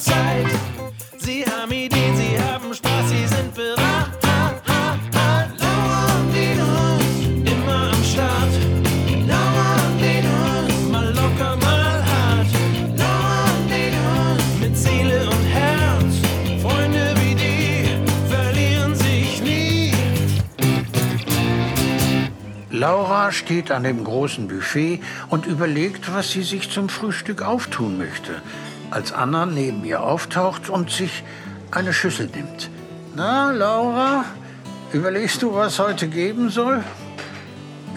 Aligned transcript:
Zeit. 0.00 0.46
Sie 1.18 1.44
haben 1.44 1.70
Ideen, 1.70 2.16
sie 2.16 2.40
haben 2.40 2.72
Spaß, 2.72 3.08
sie 3.10 3.26
sind 3.26 3.54
bereit. 3.54 4.08
Lauer 5.60 6.06
und 6.18 6.32
Dinos, 6.34 7.52
immer 7.52 7.92
am 7.92 8.04
Start. 8.04 8.54
Lauer 9.28 9.76
und 9.86 9.98
Dinos, 10.00 10.90
mal 10.90 11.08
locker, 11.12 11.56
mal 11.56 12.02
hart. 12.12 12.46
Lauer 12.96 13.44
und 13.56 13.68
Dinos, 13.70 14.60
mit 14.62 14.76
Seele 14.76 15.28
und 15.28 15.44
Herz. 15.44 16.14
Freunde 16.62 17.14
wie 17.20 17.34
die 17.34 18.30
verlieren 18.30 18.94
sich 18.94 19.42
nie. 19.42 19.92
Laura 22.70 23.32
steht 23.32 23.70
an 23.70 23.82
dem 23.82 24.02
großen 24.02 24.48
Buffet 24.48 25.00
und 25.28 25.44
überlegt, 25.44 26.14
was 26.14 26.30
sie 26.30 26.42
sich 26.42 26.70
zum 26.70 26.88
Frühstück 26.88 27.42
auftun 27.42 27.98
möchte 27.98 28.40
als 28.90 29.12
Anna 29.12 29.46
neben 29.46 29.84
ihr 29.84 30.02
auftaucht 30.02 30.68
und 30.68 30.90
sich 30.90 31.22
eine 31.70 31.92
Schüssel 31.92 32.28
nimmt. 32.34 32.70
Na, 33.14 33.50
Laura, 33.52 34.24
überlegst 34.92 35.42
du, 35.42 35.54
was 35.54 35.78
heute 35.78 36.08
geben 36.08 36.50
soll? 36.50 36.82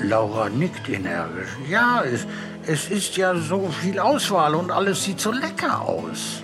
Laura 0.01 0.49
nickt 0.49 0.89
energisch. 0.89 1.49
Ja, 1.69 2.03
es, 2.03 2.25
es 2.65 2.89
ist 2.89 3.17
ja 3.17 3.35
so 3.35 3.69
viel 3.81 3.99
Auswahl 3.99 4.55
und 4.55 4.71
alles 4.71 5.03
sieht 5.03 5.19
so 5.19 5.31
lecker 5.31 5.81
aus. 5.81 6.41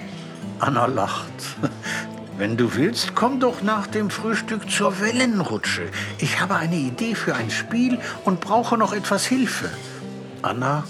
Anna 0.59 0.85
lacht. 0.85 1.33
Wenn 2.37 2.55
du 2.55 2.73
willst, 2.75 3.15
komm 3.15 3.41
doch 3.41 3.63
nach 3.63 3.87
dem 3.87 4.09
Frühstück 4.09 4.69
zur 4.71 5.01
Wellenrutsche. 5.01 5.89
Ich 6.19 6.39
habe 6.39 6.55
eine 6.55 6.75
Idee 6.77 7.13
für 7.13 7.35
ein 7.35 7.49
Spiel 7.49 7.99
und 8.23 8.39
brauche 8.39 8.77
noch 8.77 8.93
etwas 8.93 9.25
Hilfe. 9.25 9.69
Anna 10.41 10.85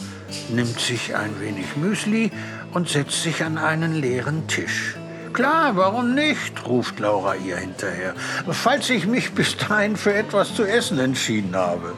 nimmt 0.50 0.80
sich 0.80 1.16
ein 1.16 1.40
wenig 1.40 1.76
Müsli 1.76 2.32
und 2.74 2.90
setzt 2.90 3.24
sich 3.24 3.44
an 3.44 3.58
einen 3.58 3.96
leeren 3.96 4.48
Tisch. 4.48 4.96
Klar, 5.34 5.76
warum 5.76 6.16
nicht? 6.16 6.66
ruft 6.66 7.00
Laura 7.00 7.36
ihr 7.36 7.58
hinterher, 7.58 8.14
falls 8.52 8.90
ich 8.90 9.06
mich 9.06 9.34
bis 9.34 9.58
dahin 9.58 9.96
für 9.96 10.14
etwas 10.14 10.56
zu 10.56 10.64
essen 10.64 11.00
entschieden 11.00 11.56
habe. 11.56 11.94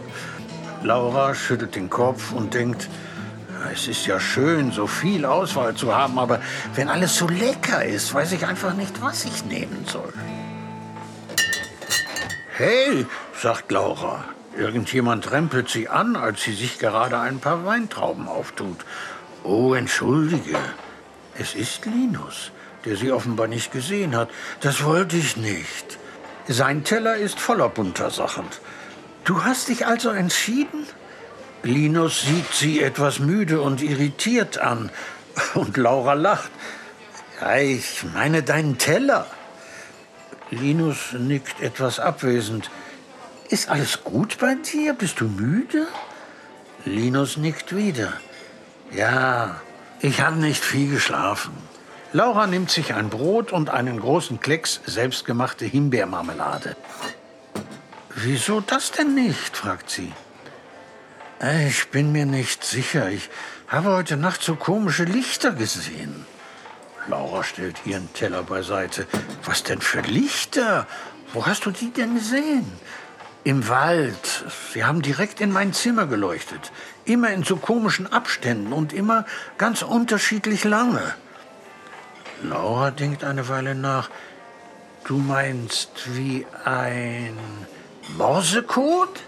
Laura 0.83 1.33
schüttelt 1.33 1.75
den 1.75 1.89
Kopf 1.89 2.31
und 2.31 2.53
denkt, 2.53 2.89
es 3.73 3.87
ist 3.87 4.05
ja 4.05 4.19
schön, 4.19 4.71
so 4.71 4.87
viel 4.87 5.25
Auswahl 5.25 5.75
zu 5.75 5.95
haben, 5.95 6.17
aber 6.17 6.41
wenn 6.75 6.89
alles 6.89 7.15
so 7.15 7.27
lecker 7.27 7.85
ist, 7.85 8.13
weiß 8.13 8.31
ich 8.33 8.45
einfach 8.45 8.73
nicht, 8.73 9.01
was 9.01 9.25
ich 9.25 9.45
nehmen 9.45 9.85
soll. 9.87 10.13
Hey, 12.57 13.05
sagt 13.39 13.71
Laura. 13.71 14.25
Irgendjemand 14.57 15.31
rempelt 15.31 15.69
sie 15.69 15.87
an, 15.87 16.17
als 16.17 16.41
sie 16.41 16.53
sich 16.53 16.77
gerade 16.77 17.17
ein 17.17 17.39
paar 17.39 17.65
Weintrauben 17.65 18.27
auftut. 18.27 18.77
Oh, 19.43 19.73
entschuldige. 19.73 20.57
Es 21.37 21.55
ist 21.55 21.85
Linus, 21.85 22.51
der 22.85 22.97
sie 22.97 23.11
offenbar 23.11 23.47
nicht 23.47 23.71
gesehen 23.71 24.15
hat. 24.15 24.29
Das 24.59 24.83
wollte 24.83 25.17
ich 25.17 25.37
nicht. 25.37 25.97
Sein 26.47 26.83
Teller 26.83 27.15
ist 27.15 27.39
voller 27.39 27.69
bunter 27.69 28.09
Sachen. 28.09 28.45
Du 29.23 29.43
hast 29.43 29.69
dich 29.69 29.85
also 29.85 30.09
entschieden? 30.09 30.85
Linus 31.63 32.23
sieht 32.23 32.53
sie 32.53 32.81
etwas 32.81 33.19
müde 33.19 33.61
und 33.61 33.81
irritiert 33.81 34.57
an. 34.57 34.89
Und 35.53 35.77
Laura 35.77 36.13
lacht. 36.13 36.51
Ja, 37.39 37.57
ich 37.57 38.03
meine 38.13 38.43
deinen 38.43 38.77
Teller. 38.77 39.27
Linus 40.49 41.13
nickt 41.13 41.61
etwas 41.61 41.99
abwesend. 41.99 42.69
Ist 43.49 43.69
alles 43.69 44.03
gut 44.03 44.37
bei 44.39 44.55
dir? 44.55 44.93
Bist 44.93 45.19
du 45.21 45.25
müde? 45.25 45.87
Linus 46.85 47.37
nickt 47.37 47.75
wieder. 47.75 48.13
Ja, 48.93 49.61
ich 50.01 50.19
habe 50.21 50.37
nicht 50.37 50.63
viel 50.63 50.91
geschlafen. 50.91 51.53
Laura 52.13 52.45
nimmt 52.45 52.69
sich 52.69 52.93
ein 52.93 53.09
Brot 53.09 53.53
und 53.53 53.69
einen 53.69 53.99
großen 53.99 54.41
Klecks 54.41 54.81
selbstgemachte 54.85 55.65
Himbeermarmelade. 55.65 56.75
Wieso 58.15 58.59
das 58.59 58.91
denn 58.91 59.15
nicht? 59.15 59.55
fragt 59.55 59.89
sie. 59.89 60.11
Ich 61.67 61.87
bin 61.87 62.11
mir 62.11 62.25
nicht 62.25 62.65
sicher. 62.65 63.09
Ich 63.09 63.29
habe 63.67 63.91
heute 63.91 64.17
Nacht 64.17 64.43
so 64.43 64.55
komische 64.55 65.05
Lichter 65.05 65.53
gesehen. 65.53 66.25
Laura 67.07 67.43
stellt 67.43 67.77
ihren 67.85 68.13
Teller 68.13 68.43
beiseite. 68.43 69.07
Was 69.45 69.63
denn 69.63 69.81
für 69.81 70.01
Lichter? 70.01 70.85
Wo 71.33 71.45
hast 71.45 71.65
du 71.65 71.71
die 71.71 71.91
denn 71.91 72.15
gesehen? 72.15 72.69
Im 73.43 73.67
Wald. 73.69 74.45
Sie 74.71 74.83
haben 74.83 75.01
direkt 75.01 75.41
in 75.41 75.51
mein 75.51 75.73
Zimmer 75.73 76.05
geleuchtet. 76.05 76.71
Immer 77.05 77.31
in 77.31 77.43
so 77.43 77.55
komischen 77.55 78.11
Abständen 78.11 78.71
und 78.71 78.93
immer 78.93 79.25
ganz 79.57 79.81
unterschiedlich 79.81 80.63
lange. 80.63 81.15
Laura 82.43 82.91
denkt 82.91 83.23
eine 83.23 83.49
Weile 83.49 83.73
nach. 83.73 84.09
Du 85.05 85.17
meinst 85.17 86.15
wie 86.15 86.45
ein 86.65 87.35
Morsecode? 88.15 89.21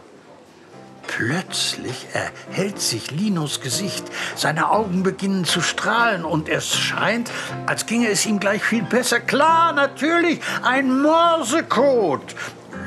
Plötzlich 1.07 2.07
erhellt 2.13 2.79
sich 2.79 3.11
Linos 3.11 3.61
Gesicht, 3.61 4.05
seine 4.35 4.69
Augen 4.71 5.03
beginnen 5.03 5.43
zu 5.43 5.61
strahlen 5.61 6.23
und 6.23 6.49
es 6.49 6.75
scheint, 6.75 7.29
als 7.65 7.85
ginge 7.85 8.09
es 8.09 8.25
ihm 8.25 8.39
gleich 8.39 8.63
viel 8.63 8.83
besser. 8.83 9.19
Klar, 9.19 9.73
natürlich, 9.73 10.39
ein 10.63 11.01
Morsecode. 11.01 12.35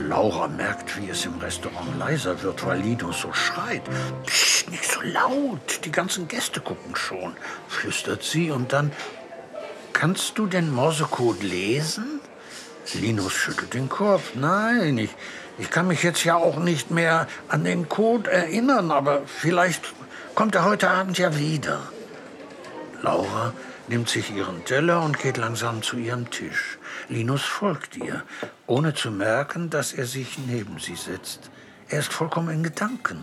Laura 0.00 0.48
merkt, 0.48 1.00
wie 1.00 1.08
es 1.08 1.24
im 1.24 1.38
Restaurant 1.38 1.98
leiser 1.98 2.42
wird, 2.42 2.64
weil 2.66 2.80
Linus 2.80 3.20
so 3.20 3.32
schreit. 3.32 3.82
Psst, 4.26 4.70
nicht 4.70 4.90
so 4.90 5.00
laut, 5.02 5.84
die 5.84 5.92
ganzen 5.92 6.28
Gäste 6.28 6.60
gucken 6.60 6.96
schon, 6.96 7.36
flüstert 7.68 8.22
sie 8.22 8.50
und 8.50 8.72
dann, 8.72 8.92
kannst 9.92 10.38
du 10.38 10.46
den 10.46 10.72
Morsecode 10.72 11.42
lesen? 11.42 12.20
Linus 12.94 13.32
schüttelt 13.32 13.74
den 13.74 13.88
Kopf. 13.88 14.34
Nein, 14.34 14.98
ich, 14.98 15.10
ich 15.58 15.70
kann 15.70 15.88
mich 15.88 16.02
jetzt 16.02 16.24
ja 16.24 16.36
auch 16.36 16.58
nicht 16.58 16.90
mehr 16.90 17.26
an 17.48 17.64
den 17.64 17.88
Code 17.88 18.30
erinnern, 18.30 18.90
aber 18.90 19.22
vielleicht 19.26 19.94
kommt 20.34 20.54
er 20.54 20.64
heute 20.64 20.90
Abend 20.90 21.18
ja 21.18 21.36
wieder. 21.36 21.80
Laura 23.06 23.52
nimmt 23.86 24.08
sich 24.08 24.34
ihren 24.34 24.64
Teller 24.64 25.00
und 25.00 25.20
geht 25.20 25.36
langsam 25.36 25.80
zu 25.80 25.96
ihrem 25.96 26.28
Tisch. 26.28 26.76
Linus 27.08 27.44
folgt 27.44 27.96
ihr, 27.96 28.24
ohne 28.66 28.94
zu 28.94 29.12
merken, 29.12 29.70
dass 29.70 29.92
er 29.92 30.06
sich 30.06 30.38
neben 30.38 30.80
sie 30.80 30.96
setzt. 30.96 31.48
Er 31.88 32.00
ist 32.00 32.12
vollkommen 32.12 32.50
in 32.50 32.64
Gedanken. 32.64 33.22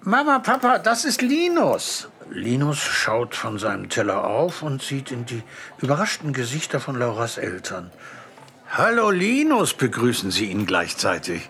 Mama, 0.00 0.38
Papa, 0.38 0.78
das 0.78 1.04
ist 1.04 1.20
Linus. 1.20 2.08
Linus 2.30 2.78
schaut 2.78 3.34
von 3.34 3.58
seinem 3.58 3.90
Teller 3.90 4.24
auf 4.24 4.62
und 4.62 4.80
sieht 4.80 5.10
in 5.10 5.26
die 5.26 5.42
überraschten 5.82 6.32
Gesichter 6.32 6.80
von 6.80 6.98
Lauras 6.98 7.36
Eltern. 7.36 7.90
Hallo 8.76 9.12
Linus, 9.12 9.72
begrüßen 9.72 10.32
sie 10.32 10.46
ihn 10.46 10.66
gleichzeitig. 10.66 11.48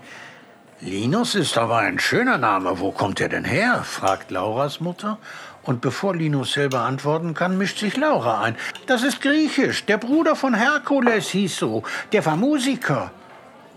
Linus 0.82 1.34
ist 1.34 1.56
aber 1.56 1.78
ein 1.78 1.98
schöner 1.98 2.36
Name. 2.36 2.80
Wo 2.80 2.90
kommt 2.90 3.18
er 3.18 3.30
denn 3.30 3.46
her? 3.46 3.82
fragt 3.82 4.30
Lauras 4.30 4.80
Mutter. 4.80 5.16
Und 5.62 5.80
bevor 5.80 6.14
Linus 6.14 6.52
selber 6.52 6.80
antworten 6.80 7.32
kann, 7.32 7.56
mischt 7.56 7.78
sich 7.78 7.96
Laura 7.96 8.42
ein. 8.42 8.56
Das 8.88 9.02
ist 9.02 9.22
griechisch. 9.22 9.86
Der 9.86 9.96
Bruder 9.96 10.36
von 10.36 10.52
Herkules 10.52 11.30
hieß 11.30 11.56
so. 11.56 11.82
Der 12.12 12.26
war 12.26 12.36
Musiker. 12.36 13.10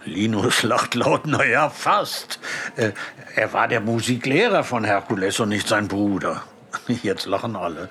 Linus 0.03 0.63
lacht 0.63 0.95
laut, 0.95 1.21
na 1.23 1.45
ja, 1.45 1.69
fast. 1.69 2.41
Äh, 2.75 2.91
er 3.33 3.53
war 3.53 3.69
der 3.69 3.79
Musiklehrer 3.79 4.65
von 4.65 4.83
Herkules 4.83 5.39
und 5.39 5.47
nicht 5.47 5.69
sein 5.69 5.87
Bruder. 5.87 6.43
Jetzt 7.01 7.25
lachen 7.25 7.55
alle. 7.55 7.87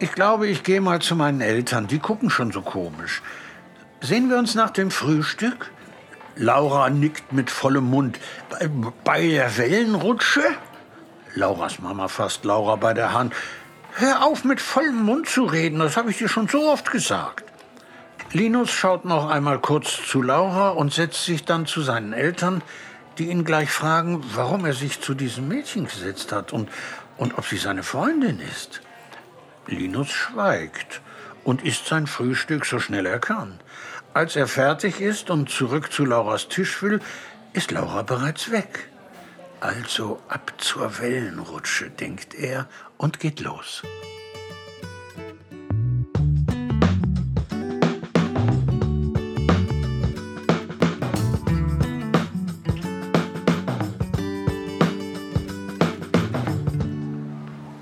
Ich 0.00 0.12
glaube, 0.12 0.48
ich 0.48 0.62
gehe 0.62 0.80
mal 0.80 1.00
zu 1.00 1.14
meinen 1.14 1.42
Eltern. 1.42 1.88
Die 1.88 1.98
gucken 1.98 2.30
schon 2.30 2.52
so 2.52 2.62
komisch. 2.62 3.20
Sehen 4.00 4.30
wir 4.30 4.38
uns 4.38 4.54
nach 4.54 4.70
dem 4.70 4.90
Frühstück? 4.90 5.70
Laura 6.36 6.88
nickt 6.88 7.32
mit 7.32 7.50
vollem 7.50 7.84
Mund. 7.84 8.18
Bei, 8.48 8.68
bei 9.04 9.28
der 9.28 9.56
Wellenrutsche? 9.56 10.42
Lauras 11.34 11.80
Mama 11.80 12.08
fasst 12.08 12.44
Laura 12.44 12.76
bei 12.76 12.94
der 12.94 13.12
Hand. 13.12 13.34
Hör 13.94 14.24
auf, 14.24 14.44
mit 14.44 14.60
vollem 14.60 15.02
Mund 15.02 15.28
zu 15.28 15.44
reden, 15.44 15.80
das 15.80 15.96
habe 15.96 16.10
ich 16.10 16.18
dir 16.18 16.28
schon 16.28 16.48
so 16.48 16.70
oft 16.70 16.90
gesagt. 16.90 17.44
Linus 18.32 18.70
schaut 18.70 19.04
noch 19.04 19.28
einmal 19.28 19.58
kurz 19.58 20.06
zu 20.06 20.22
Laura 20.22 20.70
und 20.70 20.92
setzt 20.92 21.24
sich 21.24 21.44
dann 21.44 21.66
zu 21.66 21.82
seinen 21.82 22.12
Eltern, 22.12 22.62
die 23.16 23.30
ihn 23.30 23.44
gleich 23.44 23.70
fragen, 23.70 24.22
warum 24.34 24.64
er 24.64 24.74
sich 24.74 25.00
zu 25.00 25.14
diesem 25.14 25.48
Mädchen 25.48 25.86
gesetzt 25.86 26.30
hat 26.30 26.52
und 26.52 26.68
und 27.18 27.36
ob 27.36 27.44
sie 27.44 27.58
seine 27.58 27.82
Freundin 27.82 28.40
ist. 28.40 28.80
Linus 29.66 30.08
schweigt 30.08 31.02
und 31.48 31.64
isst 31.64 31.86
sein 31.86 32.06
Frühstück 32.06 32.66
so 32.66 32.78
schnell 32.78 33.06
er 33.06 33.20
kann. 33.20 33.58
Als 34.12 34.36
er 34.36 34.46
fertig 34.46 35.00
ist 35.00 35.30
und 35.30 35.48
zurück 35.48 35.90
zu 35.90 36.04
Lauras 36.04 36.48
Tisch 36.48 36.82
will, 36.82 37.00
ist 37.54 37.70
Laura 37.70 38.02
bereits 38.02 38.50
weg. 38.50 38.90
Also 39.58 40.20
ab 40.28 40.52
zur 40.58 41.00
Wellenrutsche, 41.00 41.88
denkt 41.88 42.34
er 42.34 42.68
und 42.98 43.18
geht 43.18 43.40
los. 43.40 43.82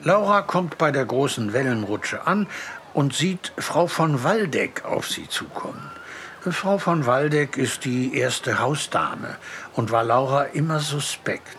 Laura 0.04 0.42
kommt 0.42 0.78
bei 0.78 0.92
der 0.92 1.04
großen 1.04 1.52
Wellenrutsche 1.52 2.28
an 2.28 2.46
und 2.96 3.12
sieht 3.12 3.52
Frau 3.58 3.88
von 3.88 4.24
Waldeck 4.24 4.86
auf 4.86 5.06
sie 5.06 5.28
zukommen. 5.28 5.90
Frau 6.40 6.78
von 6.78 7.04
Waldeck 7.04 7.58
ist 7.58 7.84
die 7.84 8.16
erste 8.16 8.58
Hausdame 8.58 9.36
und 9.74 9.90
war 9.90 10.02
Laura 10.02 10.44
immer 10.44 10.80
suspekt. 10.80 11.58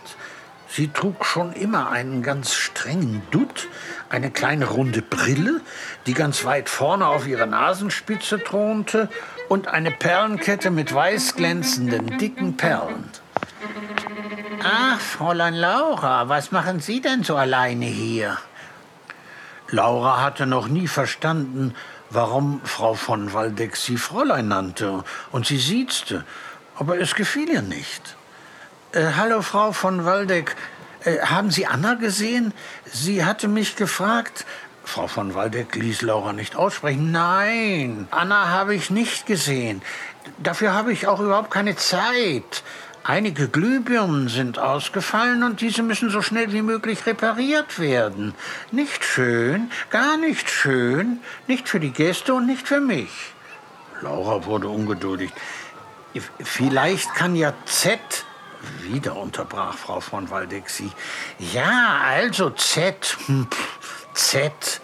Sie 0.68 0.88
trug 0.88 1.24
schon 1.24 1.52
immer 1.52 1.90
einen 1.90 2.24
ganz 2.24 2.54
strengen 2.54 3.22
Dutt, 3.30 3.68
eine 4.10 4.32
kleine 4.32 4.66
runde 4.66 5.00
Brille, 5.00 5.60
die 6.06 6.14
ganz 6.14 6.44
weit 6.44 6.68
vorne 6.68 7.06
auf 7.06 7.28
ihrer 7.28 7.46
Nasenspitze 7.46 8.42
thronte, 8.42 9.08
und 9.48 9.68
eine 9.68 9.92
Perlenkette 9.92 10.72
mit 10.72 10.92
weiß 10.92 11.36
glänzenden, 11.36 12.18
dicken 12.18 12.56
Perlen. 12.56 13.08
Ach, 14.64 14.98
Fräulein 14.98 15.54
Laura, 15.54 16.28
was 16.28 16.50
machen 16.50 16.80
Sie 16.80 17.00
denn 17.00 17.22
so 17.22 17.36
alleine 17.36 17.86
hier? 17.86 18.38
Laura 19.70 20.22
hatte 20.22 20.46
noch 20.46 20.68
nie 20.68 20.88
verstanden, 20.88 21.74
warum 22.10 22.60
Frau 22.64 22.94
von 22.94 23.32
Waldeck 23.34 23.76
sie 23.76 23.98
Fräulein 23.98 24.48
nannte 24.48 25.04
und 25.30 25.46
sie 25.46 25.58
siezte, 25.58 26.24
aber 26.76 26.98
es 26.98 27.14
gefiel 27.14 27.50
ihr 27.50 27.62
nicht. 27.62 28.16
Äh, 28.92 29.12
hallo, 29.16 29.42
Frau 29.42 29.72
von 29.72 30.06
Waldeck. 30.06 30.56
Äh, 31.04 31.18
haben 31.20 31.50
Sie 31.50 31.66
Anna 31.66 31.94
gesehen? 31.94 32.54
Sie 32.86 33.24
hatte 33.24 33.46
mich 33.46 33.76
gefragt. 33.76 34.46
Frau 34.84 35.06
von 35.06 35.34
Waldeck 35.34 35.74
ließ 35.74 36.00
Laura 36.00 36.32
nicht 36.32 36.56
aussprechen. 36.56 37.12
Nein, 37.12 38.08
Anna 38.10 38.48
habe 38.48 38.74
ich 38.74 38.88
nicht 38.88 39.26
gesehen. 39.26 39.82
Dafür 40.38 40.72
habe 40.72 40.92
ich 40.92 41.06
auch 41.06 41.20
überhaupt 41.20 41.50
keine 41.50 41.76
Zeit. 41.76 42.62
Einige 43.04 43.48
Glühbirnen 43.48 44.28
sind 44.28 44.58
ausgefallen 44.58 45.42
und 45.42 45.60
diese 45.60 45.82
müssen 45.82 46.10
so 46.10 46.20
schnell 46.20 46.52
wie 46.52 46.62
möglich 46.62 47.06
repariert 47.06 47.78
werden. 47.78 48.34
Nicht 48.70 49.04
schön, 49.04 49.70
gar 49.90 50.16
nicht 50.16 50.50
schön, 50.50 51.20
nicht 51.46 51.68
für 51.68 51.80
die 51.80 51.92
Gäste 51.92 52.34
und 52.34 52.46
nicht 52.46 52.68
für 52.68 52.80
mich. 52.80 53.10
Laura 54.02 54.44
wurde 54.44 54.68
ungeduldig. 54.68 55.32
Vielleicht 56.40 57.14
kann 57.14 57.36
ja 57.36 57.54
Z 57.64 57.98
wieder 58.82 59.16
unterbrach 59.16 59.76
Frau 59.76 60.00
von 60.00 60.30
Waldeck 60.30 60.68
sie. 60.68 60.90
Ja, 61.38 62.00
also 62.04 62.50
Z. 62.50 63.16
Hm, 63.26 63.46
Z. 64.14 64.80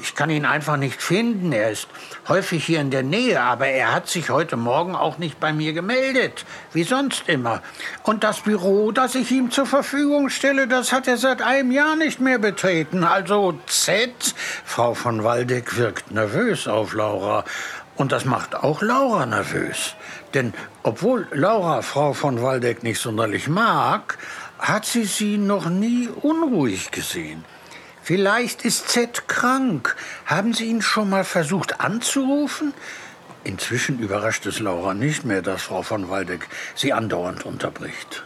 Ich 0.00 0.14
kann 0.14 0.30
ihn 0.30 0.44
einfach 0.44 0.76
nicht 0.76 1.02
finden. 1.02 1.52
Er 1.52 1.70
ist 1.70 1.88
häufig 2.28 2.64
hier 2.64 2.80
in 2.80 2.90
der 2.90 3.02
Nähe, 3.02 3.40
aber 3.40 3.66
er 3.66 3.92
hat 3.92 4.08
sich 4.08 4.30
heute 4.30 4.56
Morgen 4.56 4.94
auch 4.94 5.18
nicht 5.18 5.40
bei 5.40 5.52
mir 5.52 5.72
gemeldet, 5.72 6.44
wie 6.72 6.84
sonst 6.84 7.28
immer. 7.28 7.62
Und 8.02 8.24
das 8.24 8.40
Büro, 8.40 8.92
das 8.92 9.14
ich 9.14 9.30
ihm 9.30 9.50
zur 9.50 9.66
Verfügung 9.66 10.28
stelle, 10.28 10.68
das 10.68 10.92
hat 10.92 11.08
er 11.08 11.16
seit 11.16 11.42
einem 11.42 11.72
Jahr 11.72 11.96
nicht 11.96 12.20
mehr 12.20 12.38
betreten. 12.38 13.04
Also 13.04 13.58
Z. 13.66 14.12
Frau 14.64 14.94
von 14.94 15.24
Waldeck 15.24 15.76
wirkt 15.76 16.10
nervös 16.10 16.68
auf 16.68 16.94
Laura. 16.94 17.44
Und 17.96 18.12
das 18.12 18.24
macht 18.24 18.54
auch 18.54 18.80
Laura 18.80 19.26
nervös. 19.26 19.94
Denn 20.34 20.54
obwohl 20.84 21.26
Laura 21.32 21.82
Frau 21.82 22.12
von 22.12 22.40
Waldeck 22.40 22.84
nicht 22.84 23.00
sonderlich 23.00 23.48
mag, 23.48 24.18
hat 24.58 24.84
sie 24.84 25.04
sie 25.04 25.38
noch 25.38 25.68
nie 25.68 26.08
unruhig 26.08 26.90
gesehen. 26.90 27.44
Vielleicht 28.08 28.64
ist 28.64 28.88
Z 28.88 29.28
krank. 29.28 29.94
Haben 30.24 30.54
Sie 30.54 30.64
ihn 30.64 30.80
schon 30.80 31.10
mal 31.10 31.24
versucht 31.24 31.82
anzurufen? 31.82 32.72
Inzwischen 33.44 33.98
überrascht 33.98 34.46
es 34.46 34.60
Laura 34.60 34.94
nicht 34.94 35.26
mehr, 35.26 35.42
dass 35.42 35.60
Frau 35.60 35.82
von 35.82 36.08
Waldeck 36.08 36.48
sie 36.74 36.94
andauernd 36.94 37.44
unterbricht. 37.44 38.24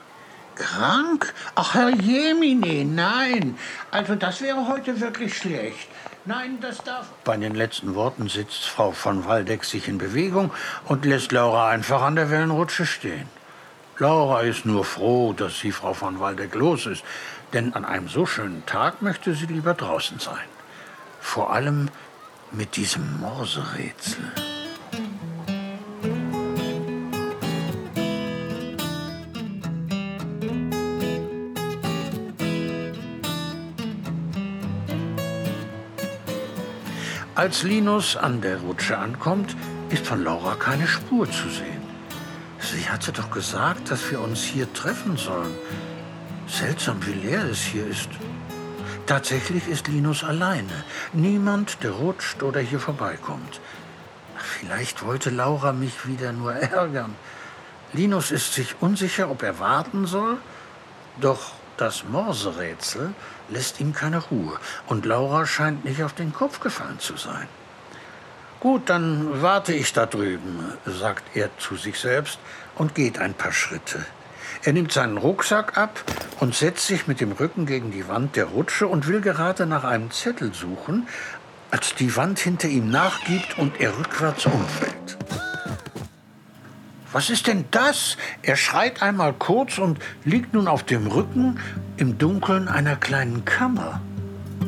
Krank? 0.55 1.34
Ach, 1.56 1.75
Herr 1.75 1.88
Jemine, 1.88 2.84
nein. 2.84 3.58
Also 3.90 4.14
das 4.14 4.40
wäre 4.40 4.69
heute 4.69 5.00
wirklich 5.00 5.37
schlecht. 5.37 5.88
Nein, 6.26 6.58
das 6.61 6.79
darf. 6.84 7.08
Bei 7.25 7.37
den 7.37 7.56
letzten 7.56 7.96
Worten 7.96 8.29
sitzt 8.29 8.67
Frau 8.67 8.93
von 8.93 9.25
Waldeck 9.26 9.64
sich 9.64 9.88
in 9.88 9.99
Bewegung 9.99 10.52
und 10.84 11.05
lässt 11.05 11.32
Laura 11.32 11.70
einfach 11.70 12.02
an 12.02 12.14
der 12.14 12.31
Wellenrutsche 12.31 12.87
stehen. 12.87 13.29
Laura 13.99 14.43
ist 14.43 14.64
nur 14.64 14.84
froh, 14.84 15.32
dass 15.32 15.58
sie 15.58 15.73
Frau 15.73 15.93
von 15.93 16.20
Waldeck 16.20 16.55
los 16.55 16.87
ist, 16.87 17.02
denn 17.53 17.75
an 17.75 17.85
einem 17.85 18.09
so 18.09 18.27
schönen 18.27 18.65
Tag 18.67 19.03
möchte 19.03 19.35
sie 19.35 19.47
lieber 19.47 19.75
draußen 19.75 20.19
sein. 20.19 20.49
Vor 21.21 21.53
allem 21.53 21.89
mit 22.51 22.77
diesem 22.77 23.21
Morserätsel. 23.21 24.25
Als 37.35 37.63
Linus 37.63 38.17
an 38.17 38.41
der 38.41 38.61
Rutsche 38.61 38.99
ankommt, 38.99 39.57
ist 39.91 40.07
von 40.07 40.23
Laura 40.23 40.55
keine 40.55 40.87
Spur 40.87 41.29
zu 41.31 41.49
sehen. 41.49 41.83
Sie 42.61 42.89
hatte 42.89 43.11
doch 43.11 43.31
gesagt, 43.31 43.91
dass 43.91 44.11
wir 44.11 44.21
uns 44.21 44.43
hier 44.45 44.73
treffen 44.73 45.17
sollen. 45.17 45.53
Seltsam, 46.53 47.05
wie 47.07 47.15
leer 47.15 47.45
es 47.51 47.61
hier 47.61 47.87
ist. 47.87 48.11
Tatsächlich 49.07 49.69
ist 49.69 49.89
Linus 49.89 50.23
alleine. 50.23 50.85
Niemand, 51.15 51.83
der 51.83 51.93
rutscht 51.93 52.43
oder 52.43 52.61
hier 52.61 52.79
vorbeikommt. 52.79 53.59
Vielleicht 54.37 55.03
wollte 55.03 55.31
Laura 55.31 55.73
mich 55.73 56.07
wieder 56.07 56.33
nur 56.33 56.53
ärgern. 56.53 57.15
Linus 57.95 58.31
ist 58.31 58.53
sich 58.53 58.77
unsicher, 58.81 59.31
ob 59.31 59.43
er 59.43 59.61
warten 59.61 60.07
soll. 60.07 60.37
Doch 61.23 61.53
das 61.79 62.05
Morserätsel 62.05 63.15
lässt 63.49 63.81
ihm 63.81 63.95
keine 63.95 64.19
Ruhe 64.19 64.59
und 64.89 65.07
Laura 65.07 65.47
scheint 65.47 65.87
nicht 65.87 66.03
auf 66.03 66.13
den 66.13 66.35
Kopf 66.35 66.61
gefallen 66.61 66.99
zu 66.99 67.17
sein. 67.17 67.49
Gut, 68.61 68.91
dann 68.91 69.41
warte 69.41 69.73
ich 69.73 69.95
da 69.95 70.05
drüben, 70.05 70.75
sagt 70.85 71.35
er 71.35 71.49
zu 71.57 71.77
sich 71.77 71.99
selbst 71.99 72.39
und 72.75 72.95
geht 72.95 73.19
ein 73.19 73.33
paar 73.33 73.53
Schritte. 73.53 74.05
Er 74.63 74.75
nimmt 74.75 74.93
seinen 74.93 75.17
Rucksack 75.17 75.79
ab 75.79 76.05
und 76.43 76.56
setzt 76.56 76.89
sich 76.89 77.06
mit 77.06 77.20
dem 77.20 77.31
Rücken 77.31 77.67
gegen 77.67 77.93
die 77.93 78.08
Wand 78.08 78.34
der 78.34 78.46
Rutsche 78.46 78.89
und 78.89 79.06
will 79.06 79.20
gerade 79.20 79.65
nach 79.65 79.84
einem 79.84 80.11
Zettel 80.11 80.53
suchen, 80.53 81.06
als 81.70 81.94
die 81.94 82.17
Wand 82.17 82.41
hinter 82.41 82.67
ihm 82.67 82.91
nachgibt 82.91 83.58
und 83.58 83.81
er 83.81 83.96
rückwärts 83.96 84.46
umfällt. 84.46 85.19
Was 87.13 87.31
ist 87.31 87.46
denn 87.46 87.67
das? 87.70 88.17
Er 88.43 88.56
schreit 88.56 89.03
einmal 89.03 89.34
kurz 89.34 89.79
und 89.79 90.01
liegt 90.25 90.53
nun 90.53 90.67
auf 90.67 90.82
dem 90.82 91.06
Rücken 91.06 91.61
im 91.96 92.19
Dunkeln 92.19 92.67
einer 92.67 92.96
kleinen 92.96 93.44
Kammer. 93.44 94.01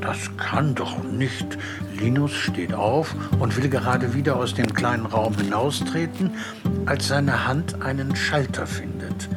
Das 0.00 0.31
kann 0.37 0.76
doch 0.76 1.02
nicht. 1.02 1.59
Linus 1.99 2.35
steht 2.35 2.73
auf 2.73 3.16
und 3.40 3.57
will 3.57 3.69
gerade 3.69 4.14
wieder 4.14 4.37
aus 4.37 4.54
dem 4.54 4.73
kleinen 4.75 5.07
Raum 5.07 5.35
hinaustreten, 5.35 6.37
als 6.87 7.09
seine 7.09 7.49
Hand 7.49 7.83
einen 7.83 8.14
Schalter 8.14 8.64
findet. 8.64 9.28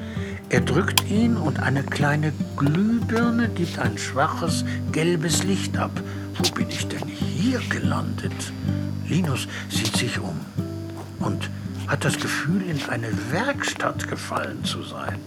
Er 0.50 0.62
drückt 0.62 1.10
ihn 1.10 1.36
und 1.36 1.60
eine 1.60 1.84
kleine 1.84 2.32
Glühbirne 2.56 3.50
gibt 3.50 3.80
ein 3.80 3.98
schwaches, 3.98 4.64
gelbes 4.94 5.44
Licht 5.44 5.78
ab. 5.78 5.92
Wo 6.38 6.50
bin 6.52 6.70
ich 6.70 6.88
denn 6.88 7.06
hier 7.06 7.60
gelandet? 7.70 8.54
Linus 9.08 9.48
sieht 9.70 9.98
sich 9.98 10.18
um 10.20 10.40
und 11.20 11.50
hat 11.88 12.06
das 12.06 12.18
Gefühl, 12.18 12.62
in 12.62 12.82
eine 12.90 13.10
Werkstatt 13.32 14.08
gefallen 14.08 14.64
zu 14.64 14.84
sein. 14.84 15.20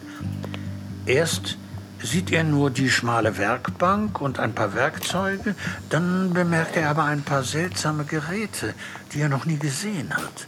Erst 1.05 1.59
sieht 2.03 2.33
er 2.33 2.45
nur 2.45 2.71
die 2.71 2.89
schmale 2.89 3.37
Werkbank 3.37 4.23
und 4.23 4.39
ein 4.39 4.55
paar 4.55 4.75
Werkzeuge, 4.75 5.55
dann 5.91 6.33
bemerkt 6.33 6.77
er 6.77 6.89
aber 6.89 7.05
ein 7.05 7.23
paar 7.23 7.43
seltsame 7.43 8.05
Geräte, 8.05 8.73
die 9.13 9.21
er 9.21 9.29
noch 9.29 9.45
nie 9.45 9.59
gesehen 9.59 10.15
hat. 10.17 10.47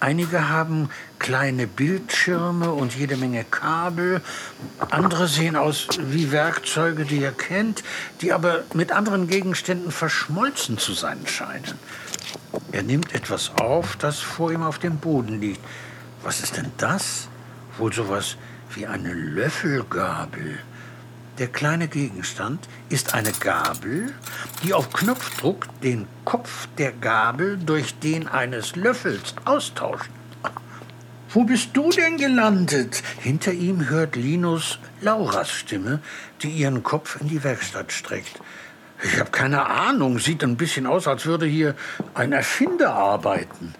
Einige 0.00 0.48
haben 0.48 0.90
kleine 1.18 1.66
Bildschirme 1.66 2.72
und 2.72 2.94
jede 2.94 3.16
Menge 3.16 3.44
Kabel. 3.44 4.20
Andere 4.90 5.28
sehen 5.28 5.56
aus 5.56 5.88
wie 5.98 6.32
Werkzeuge, 6.32 7.04
die 7.04 7.22
er 7.22 7.32
kennt, 7.32 7.82
die 8.20 8.32
aber 8.32 8.64
mit 8.74 8.92
anderen 8.92 9.28
Gegenständen 9.28 9.90
verschmolzen 9.90 10.78
zu 10.78 10.92
sein 10.92 11.26
scheinen. 11.26 11.78
Er 12.72 12.82
nimmt 12.82 13.14
etwas 13.14 13.52
auf, 13.60 13.96
das 13.96 14.20
vor 14.20 14.52
ihm 14.52 14.62
auf 14.62 14.78
dem 14.78 14.98
Boden 14.98 15.40
liegt. 15.40 15.60
Was 16.22 16.40
ist 16.40 16.56
denn 16.56 16.72
das? 16.76 17.28
Wohl 17.78 17.92
sowas 17.92 18.36
wie 18.74 18.86
eine 18.86 19.12
Löffelgabel. 19.12 20.58
Der 21.38 21.48
kleine 21.48 21.88
Gegenstand 21.88 22.68
ist 22.90 23.14
eine 23.14 23.32
Gabel, 23.32 24.12
die 24.62 24.72
auf 24.72 24.92
Knopfdruck 24.92 25.66
den 25.80 26.06
Kopf 26.24 26.68
der 26.78 26.92
Gabel 26.92 27.58
durch 27.58 27.98
den 27.98 28.28
eines 28.28 28.76
Löffels 28.76 29.34
austauscht. 29.44 30.10
Wo 31.30 31.42
bist 31.42 31.70
du 31.72 31.90
denn 31.90 32.18
gelandet? 32.18 33.02
Hinter 33.18 33.52
ihm 33.52 33.88
hört 33.88 34.14
Linus 34.14 34.78
Lauras 35.00 35.50
Stimme, 35.50 35.98
die 36.42 36.50
ihren 36.50 36.84
Kopf 36.84 37.20
in 37.20 37.26
die 37.26 37.42
Werkstatt 37.42 37.90
streckt. 37.90 38.40
Ich 39.02 39.18
habe 39.18 39.32
keine 39.32 39.66
Ahnung. 39.66 40.20
Sieht 40.20 40.44
ein 40.44 40.56
bisschen 40.56 40.86
aus, 40.86 41.08
als 41.08 41.26
würde 41.26 41.46
hier 41.46 41.74
ein 42.14 42.30
Erfinder 42.30 42.94
arbeiten. 42.94 43.74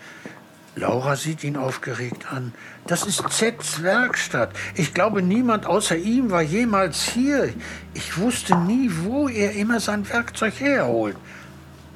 Laura 0.76 1.14
sieht 1.14 1.44
ihn 1.44 1.56
aufgeregt 1.56 2.32
an. 2.32 2.52
Das 2.86 3.04
ist 3.06 3.22
Zs 3.30 3.82
Werkstatt. 3.82 4.50
Ich 4.74 4.92
glaube, 4.92 5.22
niemand 5.22 5.66
außer 5.66 5.96
ihm 5.96 6.30
war 6.30 6.42
jemals 6.42 7.04
hier. 7.04 7.54
Ich 7.94 8.18
wusste 8.18 8.56
nie, 8.56 8.90
wo 9.02 9.28
er 9.28 9.52
immer 9.52 9.78
sein 9.78 10.08
Werkzeug 10.08 10.54
herholt. 10.58 11.16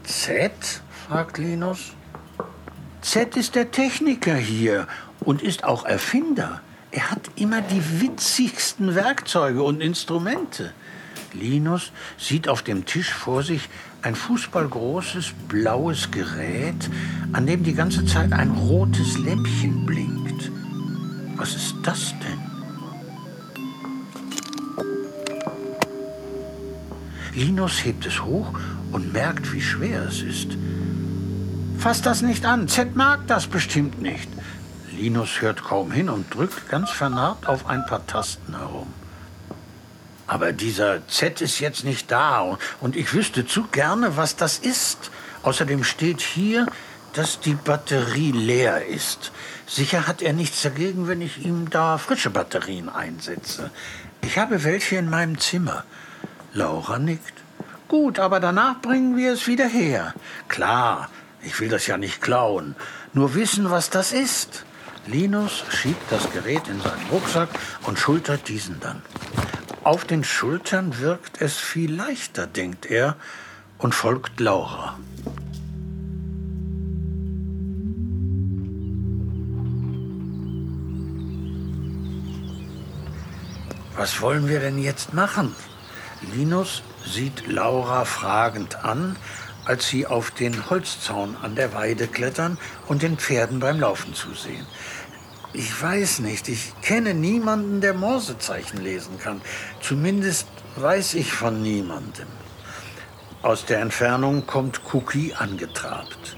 Z? 0.05 0.53
fragt 1.09 1.39
Linus. 1.39 1.93
Z 3.01 3.37
ist 3.37 3.55
der 3.55 3.71
Techniker 3.71 4.35
hier 4.35 4.87
und 5.21 5.43
ist 5.43 5.65
auch 5.65 5.85
Erfinder. 5.85 6.61
Er 6.91 7.11
hat 7.11 7.31
immer 7.37 7.61
die 7.61 8.01
witzigsten 8.01 8.95
Werkzeuge 8.95 9.63
und 9.63 9.81
Instrumente. 9.81 10.73
Linus 11.33 11.93
sieht 12.17 12.49
auf 12.49 12.63
dem 12.63 12.85
Tisch 12.85 13.13
vor 13.13 13.43
sich 13.43 13.69
ein 14.03 14.15
fußballgroßes 14.15 15.33
blaues 15.49 16.11
Gerät, 16.11 16.89
an 17.33 17.47
dem 17.47 17.63
die 17.63 17.75
ganze 17.75 18.05
Zeit 18.07 18.33
ein 18.33 18.51
rotes 18.51 19.19
Lämpchen 19.19 19.85
blinkt. 19.87 20.51
Was 21.37 21.55
ist 21.55 21.77
das 21.83 22.15
denn? 22.21 22.49
Linus 27.35 27.85
hebt 27.85 28.05
es 28.07 28.23
hoch 28.23 28.53
und 28.91 29.13
merkt, 29.13 29.53
wie 29.53 29.61
schwer 29.61 30.03
es 30.09 30.23
ist. 30.23 30.57
Fass 31.79 32.03
das 32.03 32.23
nicht 32.23 32.45
an, 32.45 32.67
Z 32.67 32.97
mag 32.97 33.27
das 33.29 33.47
bestimmt 33.47 34.03
nicht. 34.03 34.29
Linus 34.97 35.41
hört 35.41 35.63
kaum 35.63 35.93
hin 35.93 36.09
und 36.09 36.35
drückt 36.35 36.69
ganz 36.69 36.91
vernarrt 36.91 37.47
auf 37.47 37.67
ein 37.67 37.87
paar 37.87 38.05
Tasten 38.09 38.57
herum. 38.57 38.93
Aber 40.29 40.53
dieser 40.53 41.07
Z 41.09 41.41
ist 41.41 41.59
jetzt 41.59 41.85
nicht 41.85 42.11
da 42.11 42.59
und 42.81 42.97
ich 42.97 43.13
wüsste 43.15 43.47
zu 43.47 43.65
gerne, 43.65 44.17
was 44.17 44.37
das 44.37 44.59
ist. 44.59 45.11
Außerdem 45.43 45.83
steht 45.85 46.21
hier, 46.21 46.67
dass 47.15 47.41
die 47.41 47.55
Batterie 47.55 48.33
leer 48.33 48.87
ist. 48.87 49.33
Sicher 49.67 50.07
hat 50.07 50.21
er 50.21 50.35
nichts 50.35 50.63
dagegen, 50.63 51.09
wenn 51.09 51.23
ich 51.23 51.45
ihm 51.45 51.71
da 51.71 51.97
frische 51.97 52.29
Batterien 52.31 52.91
einsetze. 52.91 53.71
Ich 54.23 54.37
habe 54.39 54.65
welche 54.65 54.97
in 54.97 55.09
meinem 55.09 55.39
Zimmer. 55.39 55.85
Laura 56.53 56.99
nickt. 56.99 57.35
Gut, 57.89 58.19
aber 58.19 58.39
danach 58.39 58.83
bringen 58.83 59.17
wir 59.17 59.33
es 59.33 59.47
wieder 59.47 59.67
her. 59.67 60.13
Klar, 60.49 61.09
ich 61.43 61.59
will 61.59 61.71
das 61.71 61.87
ja 61.87 61.97
nicht 61.97 62.21
klauen. 62.21 62.77
Nur 63.15 63.35
wissen, 63.35 63.71
was 63.71 63.89
das 63.89 64.13
ist. 64.13 64.65
Linus 65.07 65.65
schiebt 65.71 66.13
das 66.13 66.31
Gerät 66.33 66.69
in 66.69 66.83
seinen 66.83 67.09
Rucksack 67.11 67.49
und 67.87 67.99
schultert 67.99 68.47
diesen 68.49 68.79
dann. 68.81 69.01
Auf 69.85 70.05
den 70.05 70.25
Schultern 70.25 70.99
wirkt 70.99 71.41
es 71.41 71.57
viel 71.57 71.95
leichter, 71.95 72.47
denkt 72.47 72.87
er, 72.87 73.17
und 73.79 73.95
folgt 73.95 74.41
Laura. 74.41 74.99
Was 83.97 84.21
wollen 84.21 84.49
wir 84.49 84.61
denn 84.61 84.79
jetzt 84.79 85.15
machen? 85.15 85.55
Linus 86.35 86.83
sieht 87.05 87.47
Laura 87.47 88.05
fragend 88.05 88.85
an, 88.85 89.17
als 89.65 89.89
sie 89.89 90.07
auf 90.07 90.31
den 90.31 90.71
Holzzaun 90.71 91.37
an 91.43 91.55
der 91.55 91.75
Weide 91.75 92.09
klettern 92.09 92.59
und 92.87 93.03
den 93.03 93.17
Pferden 93.17 93.61
beim 93.61 93.79
Laufen 93.79 94.15
zusehen. 94.15 94.67
Ich 95.53 95.83
weiß 95.83 96.21
nicht, 96.21 96.49
ich 96.49 96.73
kenne 96.83 97.15
niemanden, 97.15 97.81
der 97.81 97.95
Morsezeichen 97.95 98.83
lesen 98.83 99.19
kann. 99.19 99.41
Zumindest 99.81 100.47
weiß 100.77 101.15
ich 101.15 101.33
von 101.33 101.63
niemandem. 101.63 102.29
Aus 103.41 103.65
der 103.65 103.81
Entfernung 103.81 104.47
kommt 104.47 104.81
Cookie 104.93 105.33
angetrabt. 105.35 106.37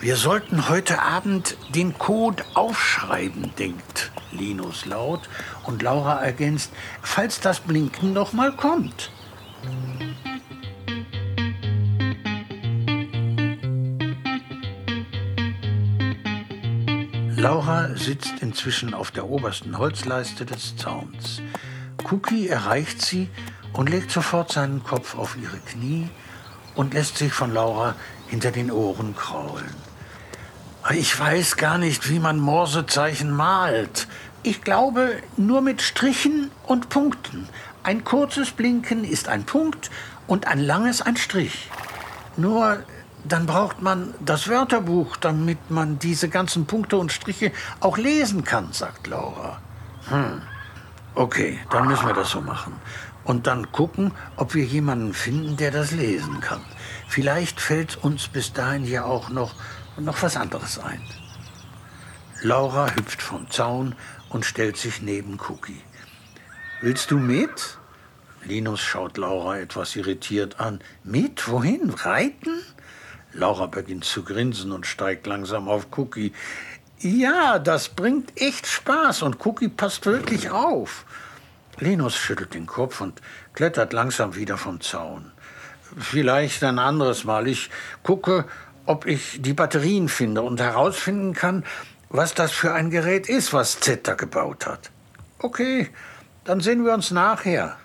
Wir 0.00 0.16
sollten 0.16 0.68
heute 0.68 1.02
Abend 1.02 1.56
den 1.74 1.98
Code 1.98 2.44
aufschreiben, 2.54 3.52
denkt 3.58 4.12
Linus 4.30 4.86
laut 4.86 5.28
und 5.64 5.82
Laura 5.82 6.22
ergänzt, 6.22 6.70
falls 7.02 7.40
das 7.40 7.60
Blinken 7.60 8.12
noch 8.12 8.32
mal 8.32 8.52
kommt. 8.52 9.10
Laura 17.38 17.94
sitzt 17.94 18.40
inzwischen 18.40 18.94
auf 18.94 19.12
der 19.12 19.28
obersten 19.28 19.78
Holzleiste 19.78 20.44
des 20.44 20.76
Zauns. 20.76 21.40
Cookie 22.10 22.48
erreicht 22.48 23.00
sie 23.00 23.28
und 23.72 23.88
legt 23.88 24.10
sofort 24.10 24.50
seinen 24.50 24.82
Kopf 24.82 25.16
auf 25.16 25.36
ihre 25.40 25.58
Knie 25.58 26.08
und 26.74 26.94
lässt 26.94 27.16
sich 27.16 27.32
von 27.32 27.54
Laura 27.54 27.94
hinter 28.26 28.50
den 28.50 28.72
Ohren 28.72 29.14
kraulen. 29.14 29.72
Ich 30.90 31.16
weiß 31.16 31.56
gar 31.56 31.78
nicht, 31.78 32.10
wie 32.10 32.18
man 32.18 32.40
Morsezeichen 32.40 33.30
malt. 33.30 34.08
Ich 34.42 34.62
glaube, 34.62 35.22
nur 35.36 35.60
mit 35.60 35.80
Strichen 35.80 36.50
und 36.66 36.88
Punkten. 36.88 37.48
Ein 37.84 38.02
kurzes 38.02 38.50
Blinken 38.50 39.04
ist 39.04 39.28
ein 39.28 39.44
Punkt 39.44 39.90
und 40.26 40.48
ein 40.48 40.58
langes 40.58 41.02
ein 41.02 41.16
Strich. 41.16 41.70
Nur 42.36 42.82
dann 43.24 43.46
braucht 43.46 43.82
man 43.82 44.14
das 44.20 44.48
Wörterbuch, 44.48 45.16
damit 45.16 45.70
man 45.70 45.98
diese 45.98 46.28
ganzen 46.28 46.66
Punkte 46.66 46.96
und 46.96 47.12
Striche 47.12 47.52
auch 47.80 47.98
lesen 47.98 48.44
kann, 48.44 48.72
sagt 48.72 49.06
Laura. 49.06 49.60
Hm. 50.08 50.42
Okay, 51.14 51.58
dann 51.70 51.88
müssen 51.88 52.06
wir 52.06 52.14
das 52.14 52.30
so 52.30 52.40
machen. 52.40 52.74
Und 53.24 53.46
dann 53.46 53.72
gucken, 53.72 54.12
ob 54.36 54.54
wir 54.54 54.64
jemanden 54.64 55.12
finden, 55.12 55.56
der 55.56 55.70
das 55.70 55.90
lesen 55.90 56.40
kann. 56.40 56.60
Vielleicht 57.08 57.60
fällt 57.60 57.96
uns 57.96 58.28
bis 58.28 58.52
dahin 58.52 58.84
ja 58.84 59.04
auch 59.04 59.28
noch, 59.28 59.54
noch 59.98 60.22
was 60.22 60.36
anderes 60.36 60.78
ein. 60.78 61.00
Laura 62.40 62.94
hüpft 62.94 63.20
vom 63.20 63.50
Zaun 63.50 63.96
und 64.28 64.44
stellt 64.44 64.76
sich 64.76 65.02
neben 65.02 65.38
Cookie. 65.48 65.82
Willst 66.80 67.10
du 67.10 67.18
mit? 67.18 67.78
Linus 68.44 68.80
schaut 68.80 69.18
Laura 69.18 69.58
etwas 69.58 69.96
irritiert 69.96 70.60
an. 70.60 70.80
Mit? 71.02 71.48
Wohin? 71.48 71.90
Reiten? 71.90 72.62
Laura 73.32 73.66
beginnt 73.66 74.04
zu 74.04 74.24
grinsen 74.24 74.72
und 74.72 74.86
steigt 74.86 75.26
langsam 75.26 75.68
auf 75.68 75.86
Cookie. 75.96 76.32
Ja, 77.00 77.58
das 77.58 77.90
bringt 77.90 78.40
echt 78.40 78.66
Spaß 78.66 79.22
und 79.22 79.44
Cookie 79.46 79.68
passt 79.68 80.06
wirklich 80.06 80.50
auf. 80.50 81.04
Linus 81.78 82.16
schüttelt 82.16 82.54
den 82.54 82.66
Kopf 82.66 83.00
und 83.00 83.20
klettert 83.54 83.92
langsam 83.92 84.34
wieder 84.34 84.56
vom 84.56 84.80
Zaun. 84.80 85.30
Vielleicht 85.96 86.64
ein 86.64 86.78
anderes 86.78 87.24
Mal. 87.24 87.46
Ich 87.46 87.70
gucke, 88.02 88.46
ob 88.84 89.06
ich 89.06 89.40
die 89.40 89.52
Batterien 89.52 90.08
finde 90.08 90.42
und 90.42 90.60
herausfinden 90.60 91.34
kann, 91.34 91.64
was 92.08 92.34
das 92.34 92.52
für 92.52 92.72
ein 92.72 92.90
Gerät 92.90 93.28
ist, 93.28 93.52
was 93.52 93.80
Z 93.80 94.08
da 94.08 94.14
gebaut 94.14 94.66
hat. 94.66 94.90
Okay, 95.38 95.90
dann 96.44 96.60
sehen 96.60 96.84
wir 96.84 96.94
uns 96.94 97.10
nachher. 97.10 97.76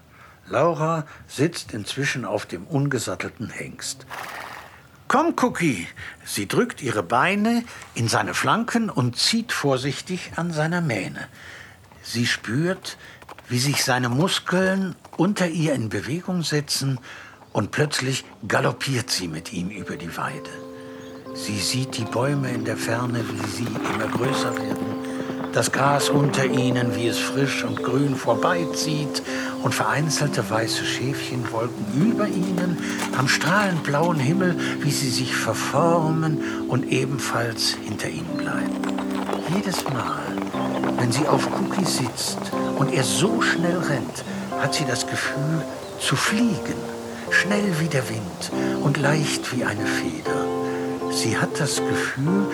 Laura 0.48 1.06
sitzt 1.28 1.74
inzwischen 1.74 2.26
auf 2.26 2.46
dem 2.46 2.66
ungesattelten 2.66 3.50
Hengst. 3.50 4.06
Komm, 5.08 5.34
Cookie! 5.42 5.88
Sie 6.26 6.48
drückt 6.48 6.82
ihre 6.82 7.04
Beine 7.04 7.64
in 7.94 8.08
seine 8.08 8.34
Flanken 8.34 8.90
und 8.90 9.18
zieht 9.18 9.52
vorsichtig 9.52 10.32
an 10.36 10.52
seiner 10.52 10.82
Mähne. 10.82 11.28
Sie 12.02 12.26
spürt, 12.26 12.98
wie 13.50 13.60
sich 13.60 13.84
seine 13.84 14.10
Muskeln 14.10 14.96
unter 15.18 15.48
ihr 15.48 15.74
in 15.74 15.90
Bewegung 15.90 16.44
setzen 16.44 17.00
und 17.52 17.72
plötzlich 17.72 18.26
galoppiert 18.48 19.10
sie 19.10 19.28
mit 19.28 19.54
ihm 19.54 19.70
über 19.70 19.96
die 19.96 20.16
Weide. 20.18 20.50
Sie 21.36 21.60
sieht 21.60 21.98
die 21.98 22.06
Bäume 22.06 22.52
in 22.52 22.66
der 22.66 22.78
Ferne, 22.78 23.24
wie 23.30 23.48
sie 23.48 23.68
immer 23.94 24.08
größer 24.08 24.56
werden 24.56 25.04
das 25.54 25.72
Gras 25.72 26.10
unter 26.10 26.46
ihnen, 26.46 26.96
wie 26.96 27.08
es 27.08 27.20
frisch 27.20 27.64
und 27.64 27.84
grün 27.84 28.16
vorbeizieht 28.16 29.22
und 29.64 29.74
vereinzelte 29.74 30.48
weiße 30.50 30.86
Schäfchenwolken 30.86 31.86
über 31.96 32.28
ihnen, 32.28 32.78
am 33.18 33.28
strahlend 33.28 33.84
blauen 33.84 34.20
Himmel, 34.20 34.56
wie 34.82 34.92
sie 34.92 35.10
sich 35.10 35.36
verformen 35.36 36.40
und 36.68 36.92
ebenfalls 36.92 37.76
hinter 37.82 38.10
ihnen 38.10 38.38
bleiben. 38.38 38.78
Jedes 39.56 39.84
Mal, 39.86 40.22
wenn 40.98 41.12
sie 41.12 41.28
auf 41.28 41.48
Cookie 41.48 41.86
sitzt 41.86 42.40
und 42.78 42.94
er 42.94 43.04
so 43.04 43.42
schnell 43.42 43.78
rennt, 43.78 44.24
hat 44.62 44.74
sie 44.74 44.86
das 44.86 45.08
Gefühl 45.08 45.64
zu 46.00 46.16
fliegen, 46.16 46.76
schnell 47.30 47.80
wie 47.80 47.88
der 47.88 48.08
Wind 48.10 48.52
und 48.84 48.98
leicht 48.98 49.56
wie 49.56 49.64
eine 49.64 49.86
Feder. 49.86 50.46
Sie 51.12 51.38
hat 51.38 51.60
das 51.60 51.78
Gefühl, 51.78 52.48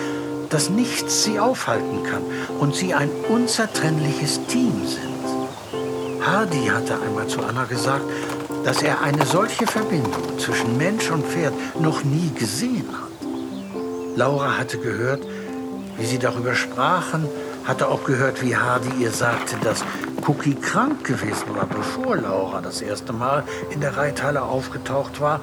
dass 0.48 0.70
nichts 0.70 1.24
sie 1.24 1.38
aufhalten 1.40 2.02
kann 2.04 2.22
und 2.58 2.74
sie 2.74 2.94
ein 2.94 3.10
unzertrennliches 3.28 4.40
Team 4.46 4.72
sind. 4.86 5.09
Hardy 6.22 6.66
hatte 6.66 7.00
einmal 7.00 7.26
zu 7.28 7.42
Anna 7.42 7.64
gesagt, 7.64 8.04
dass 8.64 8.82
er 8.82 9.00
eine 9.02 9.24
solche 9.24 9.66
Verbindung 9.66 10.38
zwischen 10.38 10.76
Mensch 10.76 11.10
und 11.10 11.24
Pferd 11.26 11.54
noch 11.80 12.04
nie 12.04 12.30
gesehen 12.34 12.88
hat. 12.92 13.08
Laura 14.16 14.58
hatte 14.58 14.78
gehört, 14.78 15.22
wie 15.96 16.04
sie 16.04 16.18
darüber 16.18 16.54
sprachen, 16.54 17.26
hatte 17.64 17.88
auch 17.88 18.04
gehört, 18.04 18.42
wie 18.42 18.56
Hardy 18.56 19.02
ihr 19.02 19.12
sagte, 19.12 19.56
dass 19.62 19.84
Cookie 20.26 20.54
krank 20.54 21.04
gewesen 21.04 21.54
war, 21.54 21.66
bevor 21.66 22.16
Laura 22.16 22.60
das 22.60 22.82
erste 22.82 23.12
Mal 23.12 23.44
in 23.70 23.80
der 23.80 23.96
Reithalle 23.96 24.42
aufgetaucht 24.42 25.20
war 25.20 25.40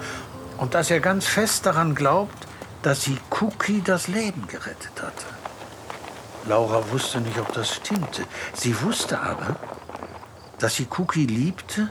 und 0.57 0.73
dass 0.73 0.91
er 0.91 0.99
ganz 0.99 1.25
fest 1.25 1.65
daran 1.65 1.95
glaubt, 1.95 2.47
dass 2.83 3.01
sie 3.01 3.17
Cookie 3.41 3.81
das 3.83 4.07
Leben 4.07 4.47
gerettet 4.47 4.93
hatte. 5.01 5.25
Laura 6.47 6.83
wusste 6.91 7.19
nicht, 7.19 7.37
ob 7.39 7.51
das 7.53 7.73
stimmte. 7.73 8.23
Sie 8.53 8.81
wusste 8.81 9.19
aber, 9.19 9.57
dass 10.59 10.75
sie 10.75 10.87
Cookie 10.97 11.25
liebte 11.25 11.89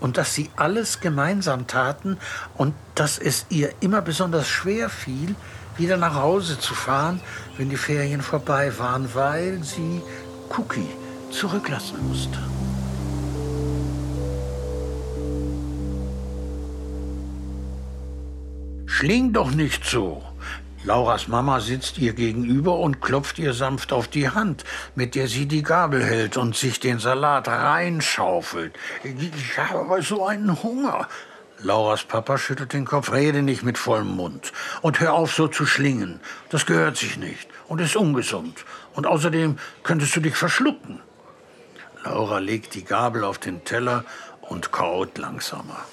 und 0.00 0.16
dass 0.16 0.34
sie 0.34 0.50
alles 0.56 1.00
gemeinsam 1.00 1.66
taten 1.66 2.18
und 2.56 2.74
dass 2.94 3.18
es 3.18 3.46
ihr 3.48 3.72
immer 3.80 4.02
besonders 4.02 4.48
schwer 4.48 4.88
fiel, 4.88 5.34
wieder 5.76 5.96
nach 5.96 6.14
Hause 6.14 6.58
zu 6.58 6.74
fahren, 6.74 7.20
wenn 7.56 7.70
die 7.70 7.76
Ferien 7.76 8.22
vorbei 8.22 8.76
waren, 8.78 9.14
weil 9.14 9.62
sie 9.62 10.02
Cookie 10.56 10.88
zurücklassen 11.30 12.08
musste. 12.08 12.38
Schling 18.86 19.32
doch 19.32 19.52
nicht 19.52 19.84
so. 19.84 20.24
Lauras 20.84 21.26
Mama 21.26 21.60
sitzt 21.60 21.98
ihr 21.98 22.12
gegenüber 22.12 22.78
und 22.78 23.00
klopft 23.00 23.38
ihr 23.38 23.52
sanft 23.52 23.92
auf 23.92 24.06
die 24.08 24.30
Hand, 24.30 24.64
mit 24.94 25.14
der 25.14 25.26
sie 25.26 25.46
die 25.46 25.62
Gabel 25.62 26.04
hält 26.04 26.36
und 26.36 26.56
sich 26.56 26.78
den 26.78 26.98
Salat 27.00 27.48
reinschaufelt. 27.48 28.78
Ich 29.02 29.58
habe 29.58 29.80
aber 29.80 30.02
so 30.02 30.26
einen 30.26 30.62
Hunger. 30.62 31.08
Lauras 31.60 32.04
Papa 32.04 32.38
schüttelt 32.38 32.72
den 32.72 32.84
Kopf. 32.84 33.12
Rede 33.12 33.42
nicht 33.42 33.64
mit 33.64 33.76
vollem 33.76 34.14
Mund. 34.14 34.52
Und 34.80 35.00
hör 35.00 35.14
auf, 35.14 35.34
so 35.34 35.48
zu 35.48 35.66
schlingen. 35.66 36.20
Das 36.50 36.66
gehört 36.66 36.96
sich 36.96 37.16
nicht 37.16 37.48
und 37.66 37.80
ist 37.80 37.96
ungesund. 37.96 38.64
Und 38.94 39.06
außerdem 39.08 39.58
könntest 39.82 40.14
du 40.14 40.20
dich 40.20 40.36
verschlucken. 40.36 41.00
Laura 42.04 42.38
legt 42.38 42.74
die 42.74 42.84
Gabel 42.84 43.24
auf 43.24 43.38
den 43.38 43.64
Teller 43.64 44.04
und 44.42 44.70
kaut 44.70 45.18
langsamer. 45.18 45.84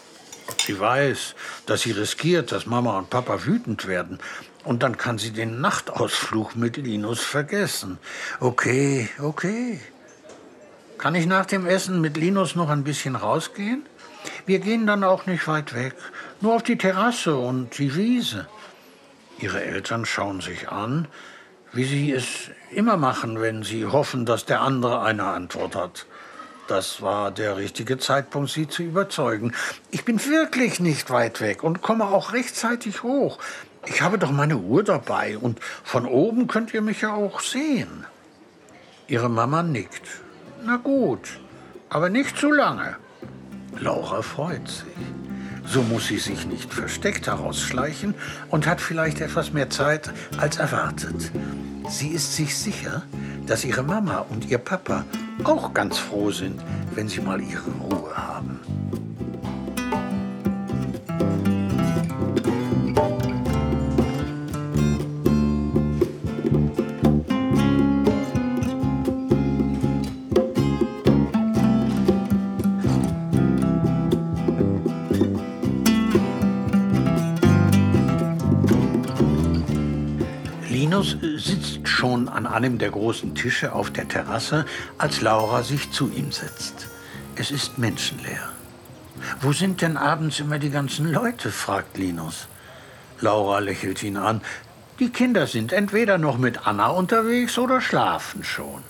Sie 0.65 0.79
weiß, 0.79 1.35
dass 1.65 1.81
sie 1.81 1.91
riskiert, 1.91 2.51
dass 2.51 2.65
Mama 2.65 2.97
und 2.97 3.09
Papa 3.09 3.45
wütend 3.45 3.87
werden. 3.87 4.19
Und 4.63 4.83
dann 4.83 4.97
kann 4.97 5.17
sie 5.17 5.31
den 5.31 5.61
Nachtausflug 5.61 6.55
mit 6.55 6.77
Linus 6.77 7.21
vergessen. 7.21 7.99
Okay, 8.39 9.09
okay. 9.19 9.79
Kann 10.97 11.15
ich 11.15 11.25
nach 11.25 11.45
dem 11.45 11.67
Essen 11.67 12.01
mit 12.01 12.17
Linus 12.17 12.55
noch 12.55 12.69
ein 12.69 12.83
bisschen 12.83 13.15
rausgehen? 13.15 13.85
Wir 14.45 14.59
gehen 14.59 14.87
dann 14.87 15.03
auch 15.03 15.25
nicht 15.25 15.47
weit 15.47 15.75
weg. 15.75 15.93
Nur 16.41 16.55
auf 16.55 16.63
die 16.63 16.77
Terrasse 16.77 17.35
und 17.35 17.77
die 17.77 17.95
Wiese. 17.95 18.47
Ihre 19.39 19.63
Eltern 19.63 20.05
schauen 20.05 20.41
sich 20.41 20.69
an, 20.69 21.07
wie 21.73 21.83
sie 21.83 22.11
es 22.11 22.49
immer 22.71 22.97
machen, 22.97 23.41
wenn 23.41 23.63
sie 23.63 23.85
hoffen, 23.85 24.25
dass 24.25 24.45
der 24.45 24.61
andere 24.61 25.01
eine 25.01 25.25
Antwort 25.25 25.75
hat. 25.75 26.05
Das 26.67 27.01
war 27.01 27.29
der 27.29 27.57
richtige 27.57 27.99
Zeitpunkt, 27.99 28.49
sie 28.49 28.67
zu 28.67 28.81
überzeugen. 28.81 29.53
Ich 29.91 30.03
bin 30.03 30.23
wirklich 30.25 30.79
nicht 30.79 31.11
weit 31.11 31.39
weg 31.39 31.63
und 31.63 31.83
komme 31.83 32.05
auch 32.05 32.33
rechtzeitig 32.33 33.03
hoch. 33.03 33.37
Ich 33.85 34.01
habe 34.01 34.17
doch 34.17 34.31
meine 34.31 34.57
Uhr 34.57 34.83
dabei 34.83 35.37
und 35.37 35.59
von 35.83 36.07
oben 36.07 36.47
könnt 36.47 36.73
ihr 36.73 36.81
mich 36.81 37.01
ja 37.01 37.13
auch 37.13 37.39
sehen. 37.39 38.05
Ihre 39.07 39.29
Mama 39.29 39.61
nickt. 39.61 40.21
Na 40.63 40.77
gut, 40.77 41.39
aber 41.89 42.09
nicht 42.09 42.35
zu 42.35 42.51
lange. 42.51 42.95
Laura 43.79 44.23
freut 44.23 44.67
sich. 44.67 44.87
So 45.67 45.83
muss 45.83 46.07
sie 46.07 46.17
sich 46.17 46.47
nicht 46.47 46.73
versteckt 46.73 47.27
herausschleichen 47.27 48.15
und 48.49 48.65
hat 48.65 48.81
vielleicht 48.81 49.21
etwas 49.21 49.51
mehr 49.53 49.69
Zeit 49.69 50.11
als 50.37 50.57
erwartet. 50.57 51.31
Sie 51.89 52.09
ist 52.09 52.35
sich 52.35 52.57
sicher, 52.57 53.03
dass 53.45 53.65
ihre 53.65 53.83
Mama 53.83 54.25
und 54.29 54.49
ihr 54.49 54.57
Papa 54.57 55.05
auch 55.43 55.73
ganz 55.73 55.97
froh 55.97 56.31
sind, 56.31 56.61
wenn 56.93 57.07
sie 57.07 57.21
mal 57.21 57.41
ihre 57.41 57.69
Ruhe 57.71 58.04
einem 82.55 82.77
der 82.77 82.89
großen 82.89 83.35
Tische 83.35 83.73
auf 83.73 83.91
der 83.91 84.07
Terrasse, 84.07 84.65
als 84.97 85.21
Laura 85.21 85.61
sich 85.61 85.91
zu 85.91 86.09
ihm 86.09 86.31
setzt. 86.31 86.87
Es 87.35 87.51
ist 87.51 87.77
menschenleer. 87.77 88.49
Wo 89.41 89.51
sind 89.51 89.81
denn 89.81 89.97
abends 89.97 90.39
immer 90.39 90.57
die 90.57 90.69
ganzen 90.69 91.11
Leute? 91.11 91.51
fragt 91.51 91.97
Linus. 91.97 92.47
Laura 93.19 93.59
lächelt 93.59 94.01
ihn 94.03 94.17
an. 94.17 94.41
Die 94.99 95.09
Kinder 95.09 95.47
sind 95.47 95.73
entweder 95.73 96.17
noch 96.17 96.37
mit 96.37 96.65
Anna 96.65 96.87
unterwegs 96.87 97.57
oder 97.57 97.81
schlafen 97.81 98.43
schon. 98.43 98.83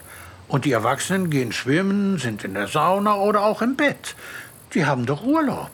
Und 0.47 0.65
die 0.65 0.71
Erwachsenen 0.71 1.31
gehen 1.31 1.51
schwimmen, 1.51 2.19
sind 2.19 2.43
in 2.43 2.53
der 2.53 2.67
Sauna 2.67 3.15
oder 3.15 3.41
auch 3.41 3.63
im 3.63 3.75
Bett. 3.75 4.15
Die 4.75 4.85
haben 4.85 5.07
doch 5.07 5.23
Urlaub. 5.23 5.71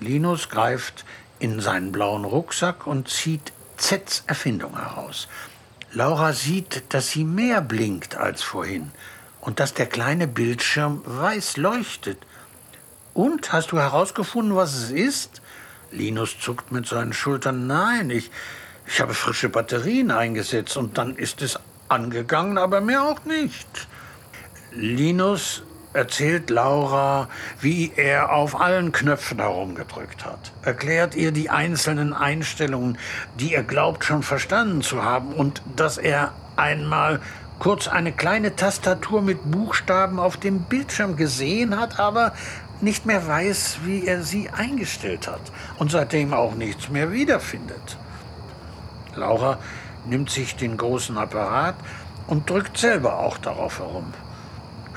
Linus 0.00 0.48
greift 0.48 1.04
in 1.38 1.60
seinen 1.60 1.92
blauen 1.92 2.24
Rucksack 2.24 2.86
und 2.86 3.08
zieht 3.08 3.52
Zs 3.76 4.24
Erfindung 4.26 4.76
heraus. 4.76 5.28
Laura 5.92 6.32
sieht, 6.32 6.82
dass 6.90 7.10
sie 7.10 7.24
mehr 7.24 7.60
blinkt 7.62 8.16
als 8.16 8.42
vorhin 8.42 8.90
und 9.40 9.60
dass 9.60 9.72
der 9.74 9.86
kleine 9.86 10.26
Bildschirm 10.26 11.02
weiß 11.04 11.56
leuchtet. 11.56 12.18
Und 13.14 13.52
hast 13.52 13.72
du 13.72 13.78
herausgefunden, 13.78 14.54
was 14.54 14.74
es 14.74 14.90
ist? 14.90 15.40
Linus 15.90 16.38
zuckt 16.38 16.72
mit 16.72 16.86
seinen 16.86 17.14
Schultern. 17.14 17.66
Nein, 17.66 18.10
ich, 18.10 18.30
ich 18.86 19.00
habe 19.00 19.14
frische 19.14 19.48
Batterien 19.48 20.10
eingesetzt 20.10 20.76
und 20.76 20.98
dann 20.98 21.16
ist 21.16 21.40
es 21.40 21.58
angegangen, 21.88 22.58
aber 22.58 22.80
mehr 22.80 23.02
auch 23.02 23.24
nicht. 23.24 23.88
Linus 24.72 25.62
erzählt 25.98 26.48
Laura, 26.48 27.28
wie 27.60 27.90
er 27.96 28.32
auf 28.32 28.60
allen 28.60 28.92
Knöpfen 28.92 29.40
herumgedrückt 29.40 30.24
hat, 30.24 30.52
erklärt 30.62 31.16
ihr 31.16 31.32
die 31.32 31.50
einzelnen 31.50 32.12
Einstellungen, 32.12 32.98
die 33.40 33.52
er 33.52 33.64
glaubt 33.64 34.04
schon 34.04 34.22
verstanden 34.22 34.80
zu 34.80 35.02
haben 35.02 35.32
und 35.32 35.60
dass 35.74 35.98
er 35.98 36.32
einmal 36.54 37.20
kurz 37.58 37.88
eine 37.88 38.12
kleine 38.12 38.54
Tastatur 38.54 39.22
mit 39.22 39.50
Buchstaben 39.50 40.20
auf 40.20 40.36
dem 40.36 40.60
Bildschirm 40.60 41.16
gesehen 41.16 41.78
hat, 41.80 41.98
aber 41.98 42.32
nicht 42.80 43.04
mehr 43.04 43.26
weiß, 43.26 43.78
wie 43.84 44.06
er 44.06 44.22
sie 44.22 44.50
eingestellt 44.50 45.26
hat 45.26 45.40
und 45.78 45.90
seitdem 45.90 46.32
auch 46.32 46.54
nichts 46.54 46.88
mehr 46.90 47.10
wiederfindet. 47.10 47.98
Laura 49.16 49.58
nimmt 50.06 50.30
sich 50.30 50.54
den 50.54 50.76
großen 50.76 51.18
Apparat 51.18 51.74
und 52.28 52.48
drückt 52.48 52.78
selber 52.78 53.18
auch 53.18 53.36
darauf 53.38 53.80
herum. 53.80 54.14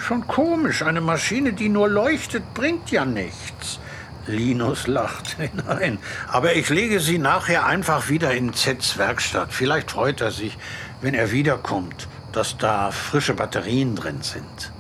Schon 0.02 0.26
komisch, 0.26 0.82
eine 0.82 1.00
Maschine, 1.00 1.54
die 1.54 1.70
nur 1.70 1.88
leuchtet, 1.88 2.56
bringt 2.56 2.90
ja 2.90 3.06
nichts. 3.06 3.80
Linus 4.26 4.88
lacht. 4.88 5.38
Nein, 5.68 6.00
aber 6.28 6.56
ich 6.56 6.70
lege 6.70 7.00
sie 7.00 7.20
nachher 7.20 7.68
einfach 7.68 8.10
wieder 8.10 8.34
in 8.34 8.52
Zs 8.52 8.98
Werkstatt. 8.98 9.54
Vielleicht 9.54 9.92
freut 9.92 10.20
er 10.20 10.32
sich, 10.32 10.58
wenn 11.02 11.14
er 11.14 11.32
wiederkommt, 11.32 12.08
dass 12.32 12.58
da 12.58 12.90
frische 12.90 13.36
Batterien 13.36 13.96
drin 13.96 14.24
sind. 14.24 14.72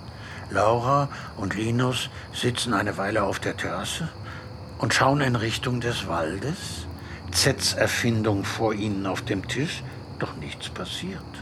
Laura 0.49 1.07
und 1.37 1.55
Linus 1.55 2.09
sitzen 2.33 2.73
eine 2.73 2.97
Weile 2.97 3.21
auf 3.21 3.39
der 3.39 3.55
Terrasse 3.55 4.09
und 4.79 4.95
schauen 4.95 5.21
in 5.21 5.35
Richtung 5.35 5.81
des 5.81 6.07
Waldes. 6.07 6.87
Zs 7.31 7.73
Erfindung 7.75 8.43
vor 8.43 8.73
ihnen 8.73 9.05
auf 9.05 9.21
dem 9.21 9.47
Tisch, 9.47 9.83
doch 10.17 10.35
nichts 10.37 10.69
passiert. 10.69 11.40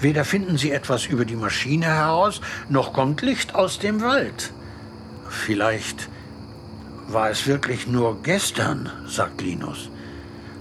Weder 0.00 0.24
finden 0.24 0.58
sie 0.58 0.70
etwas 0.70 1.06
über 1.06 1.24
die 1.24 1.36
Maschine 1.36 1.86
heraus, 1.86 2.40
noch 2.68 2.92
kommt 2.92 3.22
Licht 3.22 3.54
aus 3.54 3.78
dem 3.78 4.00
Wald. 4.00 4.52
Vielleicht 5.28 6.08
war 7.08 7.30
es 7.30 7.46
wirklich 7.46 7.86
nur 7.86 8.22
gestern, 8.22 8.90
sagt 9.06 9.40
Linus. 9.40 9.90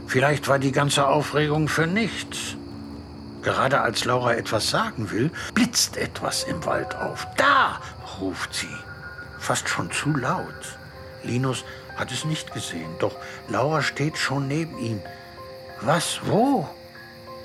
Vielleicht 0.07 0.47
war 0.47 0.59
die 0.59 0.71
ganze 0.71 1.07
Aufregung 1.07 1.67
für 1.67 1.87
nichts. 1.87 2.55
Gerade 3.43 3.81
als 3.81 4.05
Laura 4.05 4.33
etwas 4.33 4.69
sagen 4.69 5.11
will, 5.11 5.31
blitzt 5.53 5.97
etwas 5.97 6.43
im 6.43 6.65
Wald 6.65 6.95
auf. 6.95 7.27
Da, 7.37 7.79
ruft 8.19 8.53
sie. 8.53 8.67
Fast 9.39 9.69
schon 9.69 9.91
zu 9.91 10.15
laut. 10.15 10.77
Linus 11.23 11.63
hat 11.95 12.11
es 12.11 12.25
nicht 12.25 12.53
gesehen, 12.53 12.89
doch 12.99 13.15
Laura 13.49 13.81
steht 13.81 14.17
schon 14.17 14.47
neben 14.47 14.77
ihm. 14.77 15.01
Was, 15.81 16.19
wo? 16.25 16.67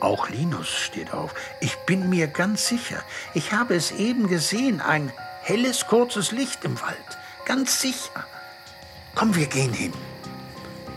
Auch 0.03 0.29
Linus 0.31 0.69
steht 0.69 1.13
auf. 1.13 1.33
Ich 1.61 1.77
bin 1.87 2.11
mir 2.11 2.27
ganz 2.27 2.67
sicher. 2.67 3.05
Ich 3.35 3.53
habe 3.53 3.77
es 3.77 3.93
eben 3.93 4.27
gesehen. 4.27 4.81
Ein 4.81 5.13
helles, 5.43 5.87
kurzes 5.87 6.33
Licht 6.33 6.65
im 6.65 6.81
Wald. 6.83 6.97
Ganz 7.45 7.81
sicher. 7.81 8.27
Komm, 9.15 9.37
wir 9.37 9.47
gehen 9.47 9.73
hin. 9.73 9.93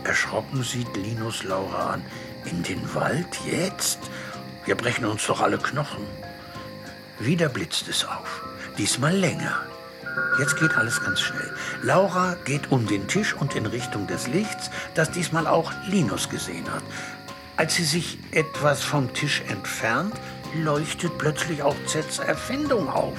Erschrocken 0.02 0.64
sieht 0.64 0.96
Linus 0.96 1.44
Laura 1.44 1.92
an. 1.92 2.04
In 2.46 2.64
den 2.64 2.82
Wald 2.96 3.28
jetzt? 3.48 4.00
Wir 4.64 4.74
brechen 4.74 5.04
uns 5.04 5.24
doch 5.24 5.40
alle 5.40 5.58
Knochen. 5.58 6.04
Wieder 7.20 7.48
blitzt 7.48 7.86
es 7.86 8.04
auf. 8.04 8.42
Diesmal 8.76 9.14
länger. 9.16 9.62
Jetzt 10.40 10.58
geht 10.58 10.76
alles 10.76 11.00
ganz 11.00 11.20
schnell. 11.20 11.54
Laura 11.82 12.34
geht 12.44 12.72
um 12.72 12.88
den 12.88 13.06
Tisch 13.06 13.34
und 13.34 13.54
in 13.54 13.66
Richtung 13.66 14.08
des 14.08 14.26
Lichts, 14.26 14.68
das 14.94 15.12
diesmal 15.12 15.46
auch 15.46 15.72
Linus 15.86 16.28
gesehen 16.28 16.68
hat. 16.72 16.82
Als 17.56 17.76
sie 17.76 17.84
sich 17.84 18.18
etwas 18.32 18.82
vom 18.82 19.14
Tisch 19.14 19.42
entfernt, 19.48 20.14
leuchtet 20.54 21.16
plötzlich 21.16 21.62
auch 21.62 21.76
Zets 21.86 22.18
Erfindung 22.18 22.88
auf. 22.88 23.18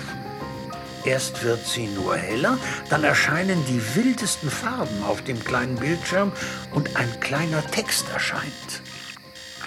Erst 1.06 1.43
wird 1.43 1.65
sie 1.65 1.88
nur 1.88 2.15
heller, 2.17 2.58
dann 2.89 3.04
erscheinen 3.04 3.63
die 3.65 3.82
wildesten 3.95 4.50
Farben 4.50 5.04
auf 5.08 5.23
dem 5.23 5.43
kleinen 5.43 5.78
Bildschirm 5.78 6.32
und 6.73 6.95
ein 6.97 7.19
kleiner 7.19 7.65
Text 7.65 8.06
erscheint. 8.13 8.82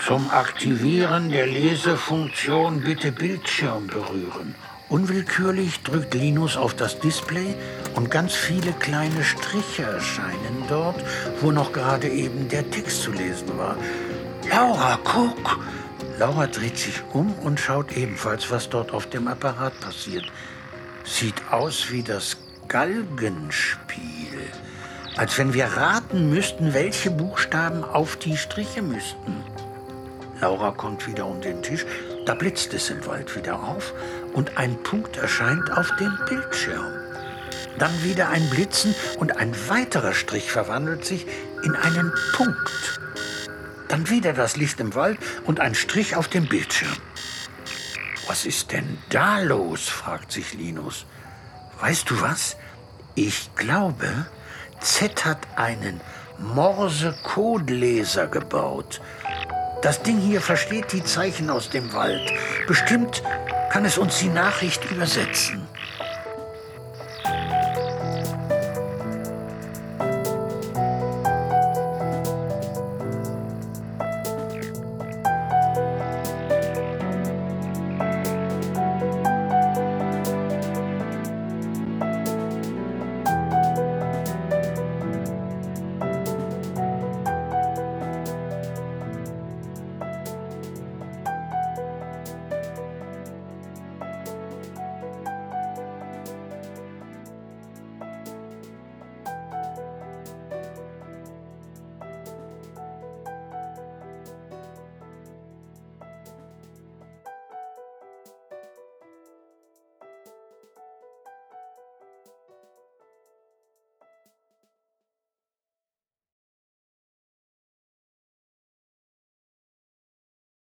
Zum 0.06 0.30
Aktivieren 0.30 1.30
der 1.30 1.46
Lesefunktion 1.46 2.80
bitte 2.80 3.10
Bildschirm 3.10 3.86
berühren. 3.86 4.54
Unwillkürlich 4.88 5.82
drückt 5.82 6.14
Linus 6.14 6.56
auf 6.56 6.74
das 6.74 6.98
Display 6.98 7.54
und 7.94 8.10
ganz 8.10 8.34
viele 8.34 8.72
kleine 8.72 9.24
Striche 9.24 9.82
erscheinen 9.82 10.64
dort, 10.68 11.02
wo 11.40 11.52
noch 11.52 11.72
gerade 11.72 12.08
eben 12.08 12.48
der 12.48 12.68
Text 12.70 13.02
zu 13.02 13.12
lesen 13.12 13.56
war. 13.56 13.76
Laura, 14.50 14.98
guck! 15.04 15.60
Laura 16.18 16.46
dreht 16.46 16.76
sich 16.76 17.02
um 17.12 17.32
und 17.38 17.60
schaut 17.60 17.92
ebenfalls, 17.96 18.50
was 18.50 18.68
dort 18.68 18.92
auf 18.92 19.08
dem 19.08 19.28
Apparat 19.28 19.78
passiert. 19.80 20.24
Sieht 21.04 21.40
aus 21.50 21.90
wie 21.90 22.02
das 22.02 22.36
Galgenspiel. 22.68 24.02
Als 25.16 25.38
wenn 25.38 25.54
wir 25.54 25.66
raten 25.66 26.30
müssten, 26.30 26.74
welche 26.74 27.10
Buchstaben 27.10 27.84
auf 27.84 28.16
die 28.16 28.36
Striche 28.36 28.82
müssten. 28.82 29.44
Laura 30.40 30.72
kommt 30.72 31.06
wieder 31.06 31.26
um 31.26 31.40
den 31.40 31.62
Tisch, 31.62 31.86
da 32.26 32.34
blitzt 32.34 32.74
es 32.74 32.90
im 32.90 33.06
Wald 33.06 33.36
wieder 33.36 33.62
auf 33.62 33.94
und 34.32 34.56
ein 34.58 34.82
Punkt 34.82 35.16
erscheint 35.16 35.70
auf 35.76 35.90
dem 35.96 36.12
Bildschirm. 36.28 36.86
Dann 37.78 38.02
wieder 38.02 38.28
ein 38.28 38.48
Blitzen 38.50 38.94
und 39.18 39.36
ein 39.36 39.54
weiterer 39.68 40.12
Strich 40.12 40.50
verwandelt 40.50 41.04
sich 41.04 41.26
in 41.62 41.74
einen 41.76 42.12
Punkt. 42.34 43.00
Dann 43.90 44.08
wieder 44.08 44.32
das 44.32 44.56
Licht 44.56 44.78
im 44.78 44.94
Wald 44.94 45.18
und 45.46 45.58
ein 45.58 45.74
Strich 45.74 46.14
auf 46.14 46.28
dem 46.28 46.46
Bildschirm. 46.46 46.96
Was 48.28 48.46
ist 48.46 48.70
denn 48.70 48.98
da 49.08 49.40
los? 49.40 49.88
fragt 49.88 50.30
sich 50.30 50.54
Linus. 50.54 51.06
Weißt 51.80 52.08
du 52.08 52.20
was? 52.20 52.56
Ich 53.16 53.50
glaube, 53.56 54.26
Z 54.80 55.24
hat 55.24 55.40
einen 55.56 56.00
Morse-Codeleser 56.38 58.28
gebaut. 58.28 59.00
Das 59.82 60.02
Ding 60.02 60.18
hier 60.18 60.40
versteht 60.40 60.92
die 60.92 61.02
Zeichen 61.02 61.50
aus 61.50 61.70
dem 61.70 61.92
Wald. 61.92 62.32
Bestimmt 62.68 63.24
kann 63.70 63.84
es 63.84 63.98
uns 63.98 64.20
die 64.20 64.28
Nachricht 64.28 64.88
übersetzen. 64.90 65.66